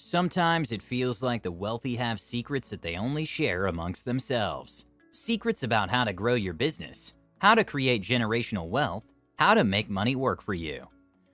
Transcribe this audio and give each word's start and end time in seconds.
Sometimes 0.00 0.70
it 0.70 0.80
feels 0.80 1.24
like 1.24 1.42
the 1.42 1.50
wealthy 1.50 1.96
have 1.96 2.20
secrets 2.20 2.70
that 2.70 2.82
they 2.82 2.94
only 2.94 3.24
share 3.24 3.66
amongst 3.66 4.04
themselves. 4.04 4.84
Secrets 5.10 5.64
about 5.64 5.90
how 5.90 6.04
to 6.04 6.12
grow 6.12 6.34
your 6.34 6.54
business, 6.54 7.14
how 7.40 7.56
to 7.56 7.64
create 7.64 8.00
generational 8.00 8.68
wealth, 8.68 9.02
how 9.40 9.54
to 9.54 9.64
make 9.64 9.90
money 9.90 10.14
work 10.14 10.40
for 10.40 10.54
you. 10.54 10.86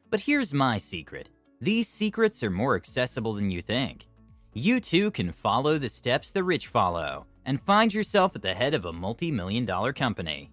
But 0.08 0.20
here's 0.20 0.54
my 0.54 0.78
secret 0.78 1.28
these 1.60 1.88
secrets 1.88 2.42
are 2.42 2.48
more 2.48 2.74
accessible 2.74 3.34
than 3.34 3.50
you 3.50 3.60
think. 3.60 4.06
You 4.54 4.80
too 4.80 5.10
can 5.10 5.30
follow 5.30 5.76
the 5.76 5.90
steps 5.90 6.30
the 6.30 6.42
rich 6.42 6.68
follow 6.68 7.26
and 7.44 7.60
find 7.60 7.92
yourself 7.92 8.34
at 8.34 8.40
the 8.40 8.54
head 8.54 8.72
of 8.72 8.86
a 8.86 8.92
multi 8.94 9.30
million 9.30 9.66
dollar 9.66 9.92
company. 9.92 10.50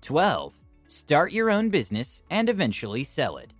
12. 0.00 0.54
Start 0.88 1.30
your 1.30 1.52
own 1.52 1.68
business 1.68 2.24
and 2.30 2.48
eventually 2.48 3.04
sell 3.04 3.36
it. 3.36 3.52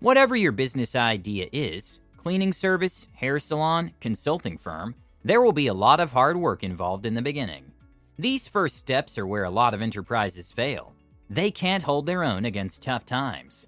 Whatever 0.00 0.36
your 0.36 0.52
business 0.52 0.94
idea 0.94 1.48
is, 1.50 2.00
cleaning 2.24 2.54
service, 2.54 3.06
hair 3.12 3.38
salon, 3.38 3.92
consulting 4.00 4.56
firm, 4.56 4.94
there 5.24 5.42
will 5.42 5.52
be 5.52 5.66
a 5.66 5.74
lot 5.74 6.00
of 6.00 6.10
hard 6.10 6.38
work 6.38 6.64
involved 6.64 7.04
in 7.04 7.12
the 7.12 7.20
beginning. 7.20 7.70
These 8.18 8.48
first 8.48 8.78
steps 8.78 9.18
are 9.18 9.26
where 9.26 9.44
a 9.44 9.50
lot 9.50 9.74
of 9.74 9.82
enterprises 9.82 10.50
fail. 10.50 10.94
They 11.28 11.50
can't 11.50 11.82
hold 11.82 12.06
their 12.06 12.24
own 12.24 12.46
against 12.46 12.80
tough 12.80 13.04
times. 13.04 13.66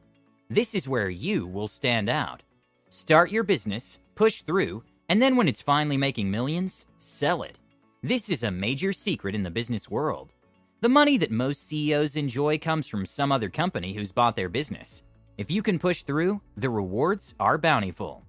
This 0.48 0.74
is 0.74 0.88
where 0.88 1.10
you 1.10 1.46
will 1.46 1.68
stand 1.68 2.08
out. 2.08 2.42
Start 2.88 3.30
your 3.30 3.42
business, 3.42 3.98
push 4.14 4.40
through, 4.40 4.82
and 5.10 5.20
then 5.20 5.36
when 5.36 5.48
it's 5.48 5.60
finally 5.60 5.98
making 5.98 6.30
millions, 6.30 6.86
sell 6.96 7.42
it. 7.42 7.60
This 8.02 8.30
is 8.30 8.42
a 8.42 8.50
major 8.50 8.90
secret 8.90 9.34
in 9.34 9.42
the 9.42 9.50
business 9.50 9.90
world. 9.90 10.32
The 10.80 10.88
money 10.88 11.18
that 11.18 11.30
most 11.30 11.68
CEOs 11.68 12.16
enjoy 12.16 12.56
comes 12.56 12.86
from 12.86 13.04
some 13.04 13.32
other 13.32 13.50
company 13.50 13.92
who's 13.92 14.12
bought 14.12 14.34
their 14.34 14.48
business. 14.48 15.02
If 15.36 15.50
you 15.50 15.62
can 15.62 15.78
push 15.78 16.04
through, 16.04 16.40
the 16.56 16.70
rewards 16.70 17.34
are 17.38 17.58
bountiful. 17.58 18.25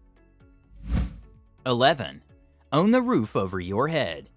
11. 1.67 2.21
Own 2.71 2.91
the 2.91 3.01
roof 3.01 3.35
over 3.35 3.59
your 3.59 3.89
head. 3.89 4.29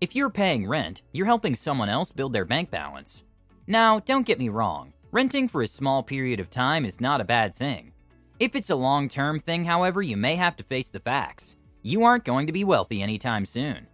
If 0.00 0.14
you're 0.14 0.30
paying 0.30 0.68
rent, 0.68 1.02
you're 1.12 1.26
helping 1.26 1.56
someone 1.56 1.88
else 1.88 2.12
build 2.12 2.32
their 2.32 2.44
bank 2.44 2.70
balance. 2.70 3.24
Now, 3.66 3.98
don't 3.98 4.24
get 4.24 4.38
me 4.38 4.48
wrong, 4.48 4.92
renting 5.10 5.48
for 5.48 5.62
a 5.62 5.66
small 5.66 6.00
period 6.00 6.38
of 6.38 6.48
time 6.48 6.84
is 6.84 7.00
not 7.00 7.20
a 7.20 7.24
bad 7.24 7.56
thing. 7.56 7.92
If 8.38 8.54
it's 8.54 8.70
a 8.70 8.76
long 8.76 9.08
term 9.08 9.40
thing, 9.40 9.64
however, 9.64 10.00
you 10.00 10.16
may 10.16 10.36
have 10.36 10.54
to 10.58 10.62
face 10.62 10.90
the 10.90 11.00
facts. 11.00 11.56
You 11.82 12.04
aren't 12.04 12.24
going 12.24 12.46
to 12.46 12.52
be 12.52 12.62
wealthy 12.62 13.02
anytime 13.02 13.44
soon. 13.44 13.88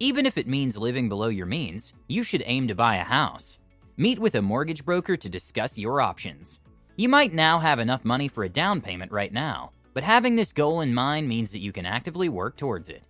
Even 0.00 0.26
if 0.26 0.36
it 0.36 0.48
means 0.48 0.76
living 0.76 1.08
below 1.08 1.28
your 1.28 1.46
means, 1.46 1.92
you 2.08 2.24
should 2.24 2.42
aim 2.44 2.66
to 2.66 2.74
buy 2.74 2.96
a 2.96 3.04
house. 3.04 3.60
Meet 3.96 4.18
with 4.18 4.34
a 4.34 4.42
mortgage 4.42 4.84
broker 4.84 5.16
to 5.16 5.28
discuss 5.28 5.78
your 5.78 6.00
options. 6.00 6.58
You 6.96 7.08
might 7.08 7.32
now 7.32 7.60
have 7.60 7.78
enough 7.78 8.04
money 8.04 8.26
for 8.26 8.42
a 8.42 8.48
down 8.48 8.80
payment 8.80 9.12
right 9.12 9.32
now, 9.32 9.70
but 9.94 10.02
having 10.02 10.34
this 10.34 10.52
goal 10.52 10.80
in 10.80 10.92
mind 10.92 11.28
means 11.28 11.52
that 11.52 11.60
you 11.60 11.72
can 11.72 11.86
actively 11.86 12.28
work 12.28 12.56
towards 12.56 12.90
it. 12.90 13.04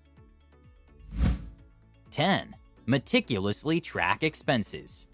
10. 2.11 2.55
Meticulously 2.87 3.81
track 3.81 4.22
expenses. 4.22 5.09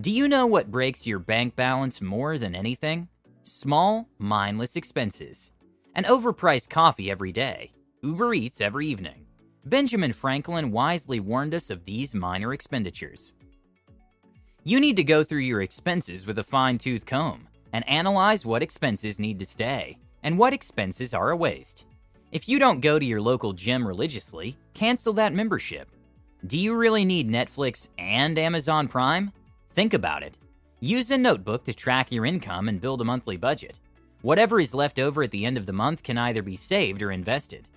Do 0.00 0.10
you 0.10 0.28
know 0.28 0.46
what 0.46 0.70
breaks 0.70 1.06
your 1.06 1.18
bank 1.18 1.54
balance 1.54 2.00
more 2.00 2.38
than 2.38 2.54
anything? 2.54 3.08
Small, 3.44 4.08
mindless 4.18 4.76
expenses. 4.76 5.52
An 5.94 6.04
overpriced 6.04 6.70
coffee 6.70 7.10
every 7.10 7.32
day, 7.32 7.72
Uber 8.02 8.34
Eats 8.34 8.60
every 8.60 8.88
evening. 8.88 9.26
Benjamin 9.66 10.12
Franklin 10.12 10.70
wisely 10.70 11.20
warned 11.20 11.54
us 11.54 11.70
of 11.70 11.84
these 11.84 12.14
minor 12.14 12.52
expenditures. 12.52 13.32
You 14.64 14.80
need 14.80 14.96
to 14.96 15.04
go 15.04 15.22
through 15.22 15.40
your 15.40 15.62
expenses 15.62 16.26
with 16.26 16.38
a 16.38 16.44
fine 16.44 16.78
tooth 16.78 17.06
comb 17.06 17.46
and 17.72 17.88
analyze 17.88 18.46
what 18.46 18.62
expenses 18.62 19.18
need 19.18 19.38
to 19.38 19.46
stay 19.46 19.98
and 20.22 20.36
what 20.36 20.52
expenses 20.52 21.14
are 21.14 21.30
a 21.30 21.36
waste. 21.36 21.86
If 22.32 22.48
you 22.48 22.58
don't 22.58 22.80
go 22.80 22.98
to 22.98 23.04
your 23.04 23.20
local 23.20 23.52
gym 23.52 23.86
religiously, 23.86 24.56
cancel 24.74 25.12
that 25.14 25.32
membership. 25.32 25.88
Do 26.46 26.58
you 26.58 26.74
really 26.74 27.04
need 27.04 27.30
Netflix 27.30 27.88
and 27.96 28.38
Amazon 28.38 28.88
Prime? 28.88 29.30
Think 29.70 29.94
about 29.94 30.22
it. 30.22 30.36
Use 30.80 31.10
a 31.10 31.18
notebook 31.18 31.64
to 31.64 31.72
track 31.72 32.10
your 32.10 32.26
income 32.26 32.68
and 32.68 32.80
build 32.80 33.00
a 33.00 33.04
monthly 33.04 33.36
budget. 33.36 33.78
Whatever 34.22 34.58
is 34.58 34.74
left 34.74 34.98
over 34.98 35.22
at 35.22 35.30
the 35.30 35.46
end 35.46 35.56
of 35.56 35.66
the 35.66 35.72
month 35.72 36.02
can 36.02 36.18
either 36.18 36.42
be 36.42 36.56
saved 36.56 37.02
or 37.02 37.12
invested. 37.12 37.68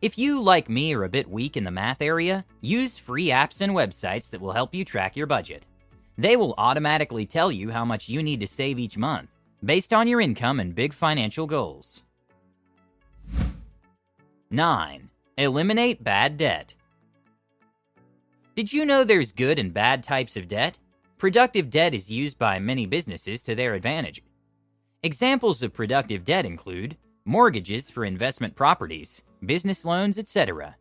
If 0.00 0.16
you, 0.16 0.40
like 0.40 0.68
me, 0.68 0.94
are 0.94 1.04
a 1.04 1.08
bit 1.08 1.28
weak 1.28 1.56
in 1.56 1.64
the 1.64 1.70
math 1.70 2.00
area, 2.00 2.44
use 2.60 2.96
free 2.96 3.28
apps 3.28 3.60
and 3.60 3.72
websites 3.72 4.30
that 4.30 4.40
will 4.40 4.52
help 4.52 4.74
you 4.74 4.84
track 4.84 5.16
your 5.16 5.26
budget. 5.26 5.66
They 6.16 6.36
will 6.36 6.54
automatically 6.56 7.26
tell 7.26 7.50
you 7.50 7.70
how 7.70 7.84
much 7.84 8.08
you 8.08 8.22
need 8.22 8.40
to 8.40 8.46
save 8.46 8.78
each 8.78 8.96
month 8.96 9.30
based 9.66 9.92
on 9.92 10.06
your 10.06 10.20
income 10.20 10.60
and 10.60 10.74
big 10.74 10.92
financial 10.92 11.46
goals. 11.46 12.04
9. 14.48 15.10
Eliminate 15.36 16.04
bad 16.04 16.36
debt. 16.36 16.72
Did 18.54 18.72
you 18.72 18.86
know 18.86 19.02
there's 19.02 19.32
good 19.32 19.58
and 19.58 19.74
bad 19.74 20.04
types 20.04 20.36
of 20.36 20.46
debt? 20.46 20.78
Productive 21.18 21.68
debt 21.68 21.94
is 21.94 22.10
used 22.10 22.38
by 22.38 22.60
many 22.60 22.86
businesses 22.86 23.42
to 23.42 23.56
their 23.56 23.74
advantage. 23.74 24.22
Examples 25.02 25.62
of 25.62 25.74
productive 25.74 26.24
debt 26.24 26.46
include 26.46 26.96
mortgages 27.24 27.90
for 27.90 28.04
investment 28.04 28.54
properties, 28.54 29.24
business 29.44 29.84
loans, 29.84 30.16
etc. 30.16 30.76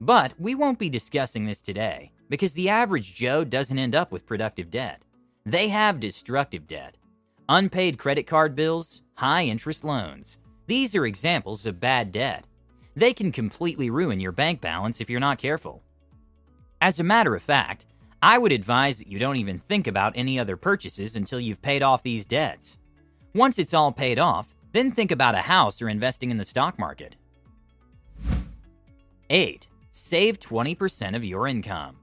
But 0.00 0.32
we 0.38 0.54
won't 0.54 0.78
be 0.78 0.88
discussing 0.88 1.44
this 1.44 1.60
today 1.60 2.12
because 2.30 2.54
the 2.54 2.70
average 2.70 3.14
Joe 3.14 3.44
doesn't 3.44 3.78
end 3.78 3.94
up 3.94 4.10
with 4.10 4.26
productive 4.26 4.70
debt. 4.70 5.02
They 5.44 5.68
have 5.68 6.00
destructive 6.00 6.66
debt. 6.66 6.96
Unpaid 7.48 7.98
credit 7.98 8.26
card 8.26 8.54
bills, 8.54 9.02
high 9.14 9.44
interest 9.44 9.84
loans. 9.84 10.38
These 10.66 10.94
are 10.94 11.06
examples 11.06 11.66
of 11.66 11.80
bad 11.80 12.12
debt. 12.12 12.46
They 12.94 13.12
can 13.12 13.32
completely 13.32 13.90
ruin 13.90 14.20
your 14.20 14.32
bank 14.32 14.60
balance 14.60 15.00
if 15.00 15.10
you're 15.10 15.20
not 15.20 15.38
careful. 15.38 15.82
As 16.80 17.00
a 17.00 17.04
matter 17.04 17.34
of 17.34 17.42
fact, 17.42 17.86
I 18.22 18.38
would 18.38 18.52
advise 18.52 18.98
that 18.98 19.08
you 19.08 19.18
don't 19.18 19.36
even 19.36 19.58
think 19.58 19.86
about 19.86 20.12
any 20.14 20.38
other 20.38 20.56
purchases 20.56 21.16
until 21.16 21.40
you've 21.40 21.62
paid 21.62 21.82
off 21.82 22.02
these 22.02 22.26
debts. 22.26 22.78
Once 23.34 23.58
it's 23.58 23.74
all 23.74 23.90
paid 23.90 24.18
off, 24.18 24.46
then 24.72 24.92
think 24.92 25.10
about 25.10 25.34
a 25.34 25.38
house 25.38 25.82
or 25.82 25.88
investing 25.88 26.30
in 26.30 26.36
the 26.36 26.44
stock 26.44 26.78
market. 26.78 27.16
8. 29.30 29.66
Save 29.90 30.38
20% 30.38 31.16
of 31.16 31.24
your 31.24 31.48
income. 31.48 31.96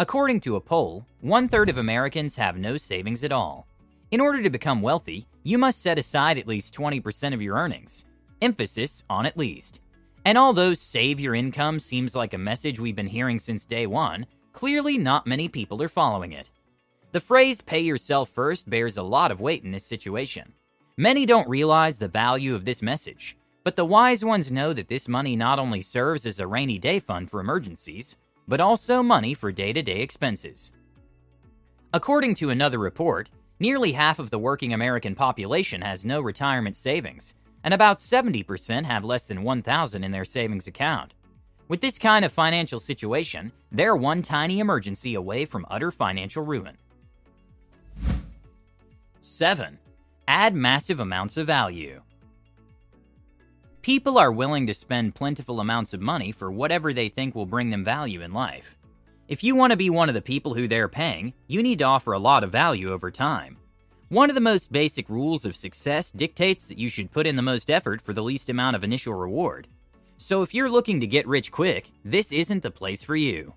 According 0.00 0.40
to 0.40 0.56
a 0.56 0.62
poll, 0.62 1.04
one 1.20 1.46
third 1.46 1.68
of 1.68 1.76
Americans 1.76 2.36
have 2.36 2.56
no 2.56 2.78
savings 2.78 3.22
at 3.22 3.32
all. 3.32 3.66
In 4.10 4.18
order 4.18 4.42
to 4.42 4.48
become 4.48 4.80
wealthy, 4.80 5.26
you 5.42 5.58
must 5.58 5.82
set 5.82 5.98
aside 5.98 6.38
at 6.38 6.48
least 6.48 6.74
20% 6.74 7.34
of 7.34 7.42
your 7.42 7.56
earnings. 7.56 8.06
emphasis 8.40 9.04
on 9.10 9.26
at 9.26 9.36
least. 9.36 9.80
And 10.24 10.38
although 10.38 10.72
save 10.72 11.20
your 11.20 11.34
income 11.34 11.78
seems 11.78 12.14
like 12.14 12.32
a 12.32 12.38
message 12.38 12.80
we've 12.80 12.96
been 12.96 13.08
hearing 13.08 13.38
since 13.38 13.66
day 13.66 13.86
one, 13.86 14.24
clearly 14.54 14.96
not 14.96 15.26
many 15.26 15.48
people 15.48 15.82
are 15.82 15.88
following 15.88 16.32
it. 16.32 16.48
The 17.12 17.20
phrase 17.20 17.60
pay 17.60 17.80
yourself 17.80 18.30
first 18.30 18.70
bears 18.70 18.96
a 18.96 19.02
lot 19.02 19.30
of 19.30 19.42
weight 19.42 19.64
in 19.64 19.70
this 19.70 19.84
situation. 19.84 20.54
Many 20.96 21.26
don't 21.26 21.46
realize 21.46 21.98
the 21.98 22.08
value 22.08 22.54
of 22.54 22.64
this 22.64 22.80
message, 22.80 23.36
but 23.64 23.76
the 23.76 23.84
wise 23.84 24.24
ones 24.24 24.50
know 24.50 24.72
that 24.72 24.88
this 24.88 25.08
money 25.08 25.36
not 25.36 25.58
only 25.58 25.82
serves 25.82 26.24
as 26.24 26.40
a 26.40 26.46
rainy 26.46 26.78
day 26.78 27.00
fund 27.00 27.30
for 27.30 27.38
emergencies, 27.38 28.16
but 28.50 28.60
also 28.60 29.00
money 29.00 29.32
for 29.32 29.52
day 29.52 29.72
to 29.72 29.80
day 29.80 30.00
expenses. 30.00 30.72
According 31.94 32.34
to 32.34 32.50
another 32.50 32.78
report, 32.80 33.30
nearly 33.60 33.92
half 33.92 34.18
of 34.18 34.30
the 34.30 34.40
working 34.40 34.74
American 34.74 35.14
population 35.14 35.80
has 35.82 36.04
no 36.04 36.20
retirement 36.20 36.76
savings, 36.76 37.34
and 37.62 37.72
about 37.72 37.98
70% 37.98 38.84
have 38.86 39.04
less 39.04 39.28
than 39.28 39.44
1000 39.44 40.02
in 40.02 40.10
their 40.10 40.24
savings 40.24 40.66
account. 40.66 41.14
With 41.68 41.80
this 41.80 41.96
kind 41.96 42.24
of 42.24 42.32
financial 42.32 42.80
situation, 42.80 43.52
they're 43.70 43.94
one 43.94 44.20
tiny 44.20 44.58
emergency 44.58 45.14
away 45.14 45.44
from 45.44 45.64
utter 45.70 45.92
financial 45.92 46.44
ruin. 46.44 46.76
7. 49.20 49.78
Add 50.26 50.56
massive 50.56 50.98
amounts 50.98 51.36
of 51.36 51.46
value. 51.46 52.02
People 53.82 54.18
are 54.18 54.30
willing 54.30 54.66
to 54.66 54.74
spend 54.74 55.14
plentiful 55.14 55.58
amounts 55.58 55.94
of 55.94 56.02
money 56.02 56.32
for 56.32 56.52
whatever 56.52 56.92
they 56.92 57.08
think 57.08 57.34
will 57.34 57.46
bring 57.46 57.70
them 57.70 57.82
value 57.82 58.20
in 58.20 58.30
life. 58.30 58.76
If 59.26 59.42
you 59.42 59.54
want 59.54 59.70
to 59.70 59.76
be 59.76 59.88
one 59.88 60.10
of 60.10 60.14
the 60.14 60.20
people 60.20 60.52
who 60.52 60.68
they're 60.68 60.88
paying, 60.88 61.32
you 61.46 61.62
need 61.62 61.78
to 61.78 61.86
offer 61.86 62.12
a 62.12 62.18
lot 62.18 62.44
of 62.44 62.52
value 62.52 62.92
over 62.92 63.10
time. 63.10 63.56
One 64.10 64.28
of 64.28 64.34
the 64.34 64.40
most 64.42 64.70
basic 64.70 65.08
rules 65.08 65.46
of 65.46 65.56
success 65.56 66.10
dictates 66.10 66.66
that 66.66 66.76
you 66.76 66.90
should 66.90 67.10
put 67.10 67.26
in 67.26 67.36
the 67.36 67.42
most 67.42 67.70
effort 67.70 68.02
for 68.02 68.12
the 68.12 68.22
least 68.22 68.50
amount 68.50 68.76
of 68.76 68.84
initial 68.84 69.14
reward. 69.14 69.66
So 70.18 70.42
if 70.42 70.52
you're 70.52 70.68
looking 70.68 71.00
to 71.00 71.06
get 71.06 71.26
rich 71.26 71.50
quick, 71.50 71.90
this 72.04 72.32
isn't 72.32 72.62
the 72.62 72.70
place 72.70 73.02
for 73.02 73.16
you. 73.16 73.54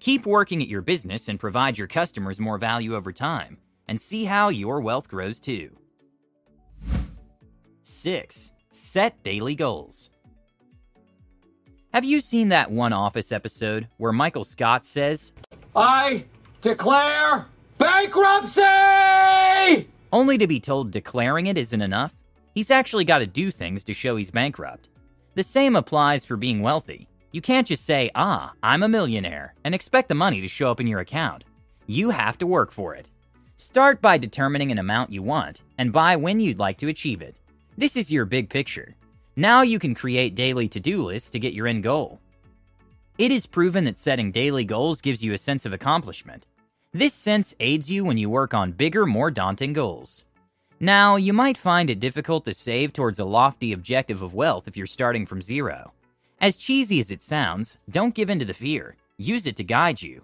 Keep 0.00 0.26
working 0.26 0.60
at 0.62 0.68
your 0.68 0.82
business 0.82 1.28
and 1.28 1.38
provide 1.38 1.78
your 1.78 1.86
customers 1.86 2.40
more 2.40 2.58
value 2.58 2.96
over 2.96 3.12
time, 3.12 3.56
and 3.86 4.00
see 4.00 4.24
how 4.24 4.48
your 4.48 4.80
wealth 4.80 5.06
grows 5.06 5.38
too. 5.38 5.70
6. 7.82 8.52
Set 8.72 9.20
daily 9.24 9.56
goals. 9.56 10.10
Have 11.92 12.04
you 12.04 12.20
seen 12.20 12.50
that 12.50 12.70
one 12.70 12.92
Office 12.92 13.32
episode 13.32 13.88
where 13.96 14.12
Michael 14.12 14.44
Scott 14.44 14.86
says, 14.86 15.32
I 15.74 16.24
declare 16.60 17.46
bankruptcy! 17.78 18.62
Only 20.12 20.38
to 20.38 20.46
be 20.46 20.60
told 20.60 20.92
declaring 20.92 21.46
it 21.48 21.58
isn't 21.58 21.82
enough. 21.82 22.14
He's 22.54 22.70
actually 22.70 23.04
got 23.04 23.18
to 23.18 23.26
do 23.26 23.50
things 23.50 23.82
to 23.84 23.94
show 23.94 24.14
he's 24.14 24.30
bankrupt. 24.30 24.88
The 25.34 25.42
same 25.42 25.74
applies 25.74 26.24
for 26.24 26.36
being 26.36 26.62
wealthy. 26.62 27.08
You 27.32 27.40
can't 27.40 27.66
just 27.66 27.84
say, 27.84 28.10
ah, 28.14 28.52
I'm 28.62 28.84
a 28.84 28.88
millionaire, 28.88 29.54
and 29.64 29.74
expect 29.74 30.08
the 30.08 30.14
money 30.14 30.40
to 30.40 30.48
show 30.48 30.70
up 30.70 30.78
in 30.78 30.86
your 30.86 31.00
account. 31.00 31.42
You 31.88 32.10
have 32.10 32.38
to 32.38 32.46
work 32.46 32.70
for 32.70 32.94
it. 32.94 33.10
Start 33.56 34.00
by 34.00 34.16
determining 34.16 34.70
an 34.70 34.78
amount 34.78 35.10
you 35.10 35.22
want, 35.22 35.62
and 35.76 35.92
by 35.92 36.14
when 36.14 36.38
you'd 36.38 36.60
like 36.60 36.78
to 36.78 36.88
achieve 36.88 37.20
it. 37.20 37.34
This 37.80 37.96
is 37.96 38.12
your 38.12 38.26
big 38.26 38.50
picture. 38.50 38.94
Now 39.36 39.62
you 39.62 39.78
can 39.78 39.94
create 39.94 40.34
daily 40.34 40.68
to 40.68 40.78
do 40.78 41.02
lists 41.02 41.30
to 41.30 41.38
get 41.38 41.54
your 41.54 41.66
end 41.66 41.82
goal. 41.82 42.20
It 43.16 43.30
is 43.30 43.46
proven 43.46 43.84
that 43.84 43.98
setting 43.98 44.30
daily 44.30 44.66
goals 44.66 45.00
gives 45.00 45.24
you 45.24 45.32
a 45.32 45.38
sense 45.38 45.64
of 45.64 45.72
accomplishment. 45.72 46.44
This 46.92 47.14
sense 47.14 47.54
aids 47.58 47.90
you 47.90 48.04
when 48.04 48.18
you 48.18 48.28
work 48.28 48.52
on 48.52 48.72
bigger, 48.72 49.06
more 49.06 49.30
daunting 49.30 49.72
goals. 49.72 50.26
Now, 50.78 51.16
you 51.16 51.32
might 51.32 51.56
find 51.56 51.88
it 51.88 52.00
difficult 52.00 52.44
to 52.44 52.52
save 52.52 52.92
towards 52.92 53.18
a 53.18 53.24
lofty 53.24 53.72
objective 53.72 54.20
of 54.20 54.34
wealth 54.34 54.68
if 54.68 54.76
you're 54.76 54.86
starting 54.86 55.24
from 55.24 55.40
zero. 55.40 55.94
As 56.38 56.58
cheesy 56.58 57.00
as 57.00 57.10
it 57.10 57.22
sounds, 57.22 57.78
don't 57.88 58.14
give 58.14 58.28
in 58.28 58.38
to 58.40 58.44
the 58.44 58.52
fear. 58.52 58.94
Use 59.16 59.46
it 59.46 59.56
to 59.56 59.64
guide 59.64 60.02
you. 60.02 60.22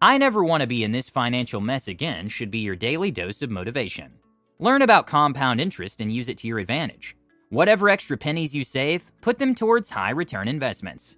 I 0.00 0.16
never 0.16 0.44
want 0.44 0.60
to 0.60 0.68
be 0.68 0.84
in 0.84 0.92
this 0.92 1.08
financial 1.08 1.60
mess 1.60 1.88
again 1.88 2.28
should 2.28 2.52
be 2.52 2.60
your 2.60 2.76
daily 2.76 3.10
dose 3.10 3.42
of 3.42 3.50
motivation. 3.50 4.12
Learn 4.60 4.82
about 4.82 5.08
compound 5.08 5.60
interest 5.60 6.00
and 6.00 6.12
use 6.12 6.28
it 6.28 6.38
to 6.38 6.46
your 6.46 6.60
advantage. 6.60 7.16
Whatever 7.50 7.88
extra 7.88 8.16
pennies 8.16 8.54
you 8.54 8.64
save, 8.64 9.04
put 9.20 9.38
them 9.38 9.54
towards 9.54 9.90
high 9.90 10.10
return 10.10 10.46
investments. 10.46 11.16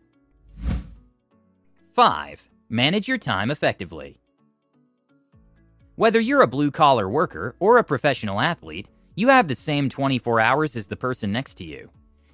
5. 1.92 2.48
Manage 2.68 3.08
your 3.08 3.18
time 3.18 3.50
effectively. 3.50 4.18
Whether 5.96 6.20
you're 6.20 6.42
a 6.42 6.46
blue 6.46 6.70
collar 6.70 7.08
worker 7.08 7.56
or 7.58 7.78
a 7.78 7.84
professional 7.84 8.40
athlete, 8.40 8.88
you 9.14 9.28
have 9.28 9.48
the 9.48 9.54
same 9.54 9.88
24 9.88 10.40
hours 10.40 10.76
as 10.76 10.86
the 10.86 10.96
person 10.96 11.32
next 11.32 11.54
to 11.54 11.64
you. 11.64 11.90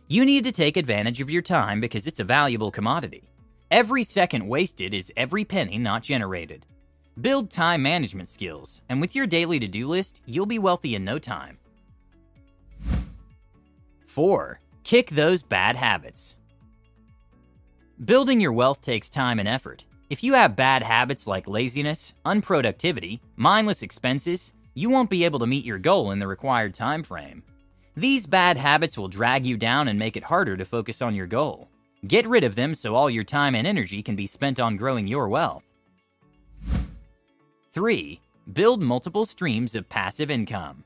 You 0.08 0.24
need 0.24 0.44
to 0.44 0.52
take 0.52 0.76
advantage 0.76 1.20
of 1.20 1.30
your 1.30 1.42
time 1.42 1.80
because 1.80 2.06
it's 2.06 2.20
a 2.20 2.24
valuable 2.24 2.70
commodity. 2.70 3.28
Every 3.70 4.04
second 4.04 4.46
wasted 4.46 4.94
is 4.94 5.12
every 5.16 5.44
penny 5.44 5.78
not 5.78 6.02
generated. 6.02 6.66
Build 7.20 7.50
time 7.50 7.82
management 7.82 8.26
skills, 8.26 8.80
and 8.88 8.98
with 8.98 9.14
your 9.14 9.26
daily 9.26 9.58
to 9.58 9.68
do 9.68 9.86
list, 9.86 10.22
you'll 10.24 10.46
be 10.46 10.58
wealthy 10.58 10.94
in 10.94 11.04
no 11.04 11.18
time. 11.18 11.58
4. 14.06 14.60
Kick 14.82 15.10
those 15.10 15.42
bad 15.42 15.76
habits. 15.76 16.36
Building 18.02 18.40
your 18.40 18.52
wealth 18.52 18.80
takes 18.80 19.10
time 19.10 19.38
and 19.38 19.48
effort. 19.48 19.84
If 20.08 20.24
you 20.24 20.32
have 20.32 20.56
bad 20.56 20.82
habits 20.82 21.26
like 21.26 21.46
laziness, 21.46 22.14
unproductivity, 22.24 23.20
mindless 23.36 23.82
expenses, 23.82 24.54
you 24.74 24.88
won't 24.88 25.10
be 25.10 25.24
able 25.24 25.38
to 25.38 25.46
meet 25.46 25.66
your 25.66 25.78
goal 25.78 26.12
in 26.12 26.18
the 26.18 26.26
required 26.26 26.74
time 26.74 27.02
frame. 27.02 27.42
These 27.94 28.26
bad 28.26 28.56
habits 28.56 28.96
will 28.96 29.08
drag 29.08 29.44
you 29.44 29.58
down 29.58 29.88
and 29.88 29.98
make 29.98 30.16
it 30.16 30.24
harder 30.24 30.56
to 30.56 30.64
focus 30.64 31.02
on 31.02 31.14
your 31.14 31.26
goal. 31.26 31.68
Get 32.06 32.26
rid 32.26 32.42
of 32.42 32.54
them 32.54 32.74
so 32.74 32.94
all 32.94 33.10
your 33.10 33.22
time 33.22 33.54
and 33.54 33.66
energy 33.66 34.02
can 34.02 34.16
be 34.16 34.26
spent 34.26 34.58
on 34.58 34.78
growing 34.78 35.06
your 35.06 35.28
wealth. 35.28 35.62
3. 37.72 38.20
Build 38.52 38.82
multiple 38.82 39.26
streams 39.26 39.74
of 39.74 39.88
passive 39.88 40.30
income. 40.30 40.84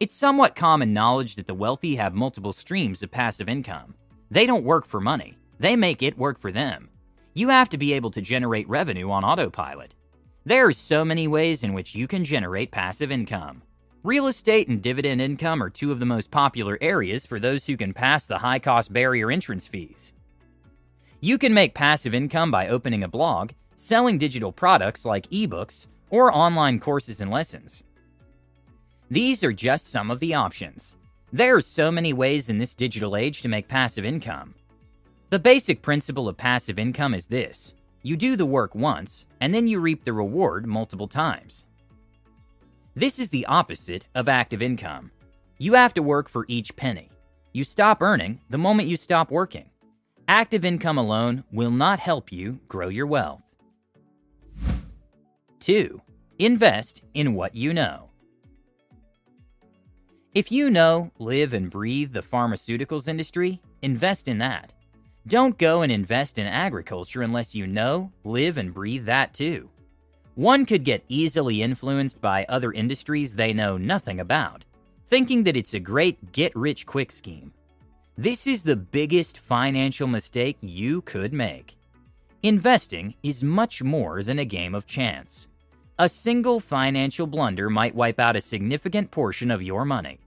It's 0.00 0.14
somewhat 0.14 0.54
common 0.54 0.92
knowledge 0.92 1.36
that 1.36 1.46
the 1.46 1.54
wealthy 1.54 1.96
have 1.96 2.14
multiple 2.14 2.52
streams 2.52 3.02
of 3.02 3.10
passive 3.10 3.48
income. 3.48 3.94
They 4.30 4.46
don't 4.46 4.64
work 4.64 4.86
for 4.86 5.00
money, 5.00 5.36
they 5.58 5.76
make 5.76 6.02
it 6.02 6.18
work 6.18 6.38
for 6.38 6.52
them 6.52 6.90
you 7.38 7.50
have 7.50 7.68
to 7.68 7.78
be 7.78 7.92
able 7.92 8.10
to 8.10 8.20
generate 8.20 8.68
revenue 8.68 9.12
on 9.12 9.24
autopilot. 9.24 9.94
There 10.44 10.66
are 10.66 10.72
so 10.72 11.04
many 11.04 11.28
ways 11.28 11.62
in 11.62 11.72
which 11.72 11.94
you 11.94 12.08
can 12.08 12.24
generate 12.24 12.72
passive 12.72 13.12
income. 13.12 13.62
Real 14.02 14.26
estate 14.26 14.66
and 14.66 14.82
dividend 14.82 15.20
income 15.20 15.62
are 15.62 15.70
two 15.70 15.92
of 15.92 16.00
the 16.00 16.06
most 16.06 16.32
popular 16.32 16.76
areas 16.80 17.24
for 17.24 17.38
those 17.38 17.64
who 17.64 17.76
can 17.76 17.94
pass 17.94 18.26
the 18.26 18.38
high 18.38 18.58
cost 18.58 18.92
barrier 18.92 19.30
entrance 19.30 19.68
fees. 19.68 20.12
You 21.20 21.38
can 21.38 21.54
make 21.54 21.74
passive 21.74 22.12
income 22.12 22.50
by 22.50 22.66
opening 22.66 23.04
a 23.04 23.08
blog, 23.08 23.52
selling 23.78 24.18
digital 24.18 24.50
products 24.50 25.04
like 25.04 25.30
ebooks, 25.30 25.86
or 26.10 26.34
online 26.34 26.80
courses 26.80 27.20
and 27.20 27.30
lessons. 27.30 27.82
These 29.10 29.44
are 29.44 29.52
just 29.52 29.88
some 29.88 30.10
of 30.10 30.18
the 30.18 30.34
options. 30.34 30.96
There 31.32 31.56
are 31.56 31.60
so 31.60 31.90
many 31.90 32.12
ways 32.12 32.48
in 32.48 32.58
this 32.58 32.74
digital 32.74 33.16
age 33.16 33.40
to 33.42 33.48
make 33.48 33.68
passive 33.68 34.04
income. 34.04 34.54
The 35.30 35.38
basic 35.38 35.80
principle 35.80 36.28
of 36.28 36.36
passive 36.36 36.78
income 36.78 37.14
is 37.14 37.26
this 37.26 37.74
you 38.02 38.16
do 38.16 38.36
the 38.36 38.46
work 38.46 38.74
once, 38.74 39.26
and 39.40 39.52
then 39.52 39.68
you 39.68 39.80
reap 39.80 40.04
the 40.04 40.12
reward 40.12 40.66
multiple 40.66 41.08
times. 41.08 41.64
This 42.94 43.18
is 43.18 43.28
the 43.28 43.46
opposite 43.46 44.04
of 44.14 44.28
active 44.28 44.62
income. 44.62 45.10
You 45.58 45.74
have 45.74 45.94
to 45.94 46.02
work 46.02 46.28
for 46.28 46.46
each 46.48 46.74
penny. 46.74 47.10
You 47.52 47.64
stop 47.64 48.02
earning 48.02 48.40
the 48.50 48.58
moment 48.58 48.88
you 48.88 48.96
stop 48.96 49.30
working. 49.30 49.70
Active 50.26 50.64
income 50.64 50.98
alone 50.98 51.44
will 51.52 51.70
not 51.70 51.98
help 52.00 52.32
you 52.32 52.58
grow 52.68 52.88
your 52.88 53.06
wealth. 53.06 53.42
2. 55.60 56.00
Invest 56.38 57.02
in 57.14 57.34
what 57.34 57.54
you 57.54 57.72
know. 57.72 58.10
If 60.34 60.52
you 60.52 60.70
know, 60.70 61.10
live, 61.18 61.52
and 61.54 61.70
breathe 61.70 62.12
the 62.12 62.20
pharmaceuticals 62.20 63.08
industry, 63.08 63.60
invest 63.82 64.28
in 64.28 64.38
that. 64.38 64.72
Don't 65.26 65.58
go 65.58 65.82
and 65.82 65.90
invest 65.90 66.38
in 66.38 66.46
agriculture 66.46 67.22
unless 67.22 67.54
you 67.54 67.66
know, 67.66 68.12
live, 68.24 68.56
and 68.58 68.72
breathe 68.72 69.06
that 69.06 69.34
too. 69.34 69.68
One 70.36 70.64
could 70.64 70.84
get 70.84 71.04
easily 71.08 71.62
influenced 71.62 72.20
by 72.20 72.46
other 72.48 72.72
industries 72.72 73.34
they 73.34 73.52
know 73.52 73.76
nothing 73.76 74.20
about, 74.20 74.64
thinking 75.08 75.42
that 75.44 75.56
it's 75.56 75.74
a 75.74 75.80
great 75.80 76.30
get 76.32 76.54
rich 76.54 76.86
quick 76.86 77.10
scheme. 77.10 77.52
This 78.16 78.46
is 78.46 78.62
the 78.62 78.76
biggest 78.76 79.38
financial 79.38 80.06
mistake 80.06 80.58
you 80.60 81.02
could 81.02 81.32
make. 81.32 81.77
Investing 82.42 83.14
is 83.22 83.42
much 83.42 83.82
more 83.82 84.22
than 84.22 84.38
a 84.38 84.44
game 84.44 84.74
of 84.74 84.86
chance. 84.86 85.48
A 85.98 86.08
single 86.08 86.60
financial 86.60 87.26
blunder 87.26 87.68
might 87.68 87.94
wipe 87.94 88.20
out 88.20 88.36
a 88.36 88.40
significant 88.40 89.10
portion 89.10 89.50
of 89.50 89.62
your 89.62 89.84
money. 89.84 90.20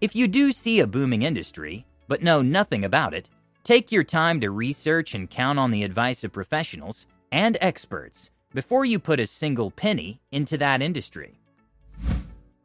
If 0.00 0.14
you 0.14 0.28
do 0.28 0.52
see 0.52 0.80
a 0.80 0.86
booming 0.86 1.22
industry, 1.22 1.84
but 2.06 2.22
know 2.22 2.42
nothing 2.42 2.84
about 2.84 3.14
it, 3.14 3.28
Take 3.68 3.92
your 3.92 4.02
time 4.02 4.40
to 4.40 4.50
research 4.50 5.14
and 5.14 5.28
count 5.28 5.58
on 5.58 5.70
the 5.70 5.82
advice 5.82 6.24
of 6.24 6.32
professionals 6.32 7.06
and 7.30 7.58
experts 7.60 8.30
before 8.54 8.86
you 8.86 8.98
put 8.98 9.20
a 9.20 9.26
single 9.26 9.70
penny 9.70 10.22
into 10.32 10.56
that 10.56 10.80
industry. 10.80 11.38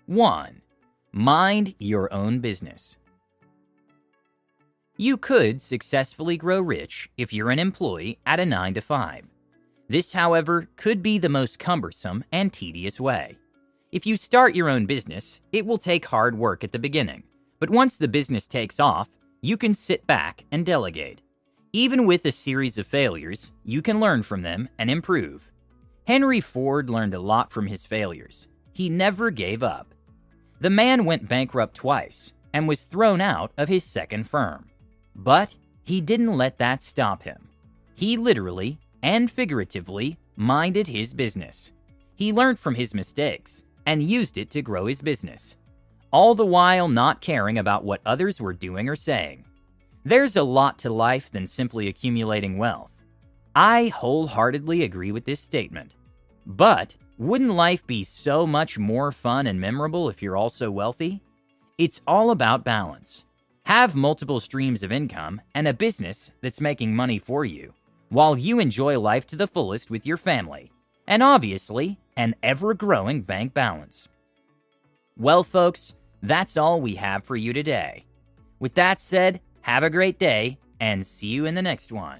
1. 0.06 0.62
Mind 1.12 1.76
your 1.78 2.08
own 2.14 2.40
business. 2.40 2.96
You 4.98 5.18
could 5.18 5.60
successfully 5.60 6.38
grow 6.38 6.62
rich 6.62 7.10
if 7.18 7.34
you're 7.34 7.50
an 7.50 7.58
employee 7.58 8.20
at 8.28 8.40
a 8.40 8.46
9 8.46 8.76
to 8.76 8.82
5. 8.82 9.26
This, 9.90 10.14
however, 10.14 10.68
could 10.76 11.02
be 11.02 11.18
the 11.18 11.30
most 11.30 11.58
cumbersome 11.58 12.24
and 12.32 12.54
tedious 12.54 13.00
way. 13.00 13.36
If 13.92 14.06
you 14.06 14.18
start 14.18 14.54
your 14.54 14.70
own 14.70 14.86
business, 14.86 15.42
it 15.52 15.66
will 15.66 15.80
take 15.80 16.06
hard 16.06 16.38
work 16.38 16.64
at 16.64 16.72
the 16.72 16.78
beginning, 16.78 17.24
but 17.60 17.72
once 17.72 17.98
the 17.98 18.08
business 18.08 18.46
takes 18.46 18.80
off, 18.80 19.10
you 19.42 19.58
can 19.58 19.74
sit 19.74 20.06
back 20.06 20.46
and 20.52 20.64
delegate. 20.64 21.22
Even 21.74 22.06
with 22.06 22.24
a 22.28 22.32
series 22.32 22.78
of 22.78 22.86
failures, 22.86 23.52
you 23.64 23.82
can 23.82 24.00
learn 24.00 24.22
from 24.22 24.44
them 24.44 24.70
and 24.78 24.92
improve. 24.92 25.52
Henry 26.06 26.40
Ford 26.40 26.92
learned 26.92 27.16
a 27.16 27.20
lot 27.20 27.52
from 27.52 27.66
his 27.66 27.84
failures. 27.84 28.48
He 28.74 28.90
never 28.90 29.32
gave 29.32 29.64
up. 29.64 29.96
The 30.60 30.70
man 30.70 31.04
went 31.04 31.28
bankrupt 31.28 31.74
twice 31.74 32.34
and 32.54 32.68
was 32.68 32.84
thrown 32.84 33.22
out 33.22 33.52
of 33.58 33.70
his 33.70 33.84
second 33.84 34.30
firm. 34.30 34.70
But 35.16 35.56
he 35.84 36.02
didn't 36.02 36.38
let 36.38 36.58
that 36.58 36.84
stop 36.84 37.24
him. 37.24 37.50
He 37.96 38.18
literally 38.18 38.80
and 39.02 39.30
figuratively 39.30 40.18
minded 40.36 40.88
his 40.88 41.14
business. 41.14 41.72
He 42.16 42.34
learned 42.34 42.60
from 42.60 42.76
his 42.76 42.94
mistakes 42.94 43.64
and 43.86 44.02
used 44.02 44.38
it 44.38 44.50
to 44.52 44.62
grow 44.62 44.86
his 44.86 45.02
business, 45.02 45.56
all 46.12 46.36
the 46.36 46.46
while 46.46 46.88
not 46.88 47.22
caring 47.22 47.58
about 47.58 47.84
what 47.84 48.02
others 48.06 48.40
were 48.40 48.54
doing 48.54 48.88
or 48.88 48.96
saying. 48.96 49.44
There's 50.06 50.36
a 50.36 50.44
lot 50.44 50.78
to 50.80 50.90
life 50.92 51.32
than 51.32 51.48
simply 51.48 51.88
accumulating 51.88 52.58
wealth. 52.58 52.92
I 53.56 53.88
wholeheartedly 53.90 54.84
agree 54.84 55.12
with 55.12 55.26
this 55.26 55.40
statement. 55.40 55.94
But 56.46 56.96
wouldn't 57.18 57.52
life 57.52 57.86
be 57.86 58.04
so 58.04 58.46
much 58.48 58.78
more 58.80 59.12
fun 59.12 59.48
and 59.48 59.60
memorable 59.60 60.10
if 60.10 60.22
you're 60.22 60.36
also 60.36 60.72
wealthy? 60.72 61.22
It's 61.78 62.02
all 62.08 62.32
about 62.32 62.66
balance. 62.66 63.26
Have 63.66 63.96
multiple 63.96 64.42
streams 64.42 64.84
of 64.84 64.92
income 64.92 65.40
and 65.56 65.68
a 65.68 65.74
business 65.74 66.32
that's 66.42 66.60
making 66.60 66.94
money 66.94 67.18
for 67.18 67.46
you, 67.46 67.74
while 68.10 68.38
you 68.38 68.60
enjoy 68.60 69.00
life 69.00 69.26
to 69.28 69.38
the 69.38 69.48
fullest 69.48 69.90
with 69.90 70.06
your 70.06 70.18
family, 70.18 70.70
and 71.08 71.24
obviously, 71.24 71.98
an 72.18 72.36
ever 72.44 72.74
growing 72.74 73.22
bank 73.22 73.54
balance. 73.54 74.10
Well, 75.18 75.44
folks, 75.44 75.94
that's 76.22 76.58
all 76.58 76.82
we 76.82 76.96
have 76.96 77.24
for 77.24 77.38
you 77.38 77.54
today. 77.54 78.06
With 78.60 78.76
that 78.76 79.00
said, 79.00 79.40
have 79.62 79.84
a 79.84 79.90
great 79.90 80.20
day 80.20 80.60
and 80.82 81.06
see 81.06 81.28
you 81.28 81.46
in 81.46 81.56
the 81.56 81.62
next 81.62 81.92
one. 81.92 82.20